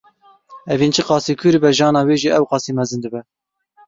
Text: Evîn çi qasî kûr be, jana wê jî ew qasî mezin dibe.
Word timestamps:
Evîn 0.73 0.91
çi 0.95 1.03
qasî 1.07 1.33
kûr 1.39 1.55
be, 1.61 1.69
jana 1.77 2.01
wê 2.07 2.15
jî 2.21 2.29
ew 2.37 2.43
qasî 2.51 2.71
mezin 2.77 2.99
dibe. 3.03 3.21